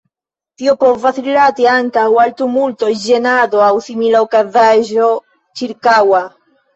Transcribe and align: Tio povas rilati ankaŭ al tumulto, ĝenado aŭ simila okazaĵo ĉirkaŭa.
Tio 0.59 0.71
povas 0.83 1.17
rilati 1.25 1.67
ankaŭ 1.73 2.05
al 2.21 2.33
tumulto, 2.39 2.89
ĝenado 3.01 3.61
aŭ 3.65 3.67
simila 3.89 4.23
okazaĵo 4.29 5.11
ĉirkaŭa. 5.63 6.23